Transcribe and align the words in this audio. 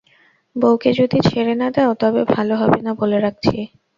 বউকে 0.55 0.89
যদি 0.99 1.17
ছেড়ে 1.27 1.53
না 1.55 1.67
দাও 1.75 1.91
তবে 2.01 2.21
ভালো 2.33 2.53
হবে 2.61 2.79
না, 2.85 2.91
বলে 2.99 3.17
রাখছি। 3.19 3.57